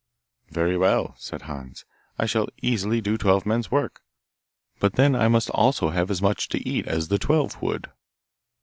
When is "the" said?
7.09-7.19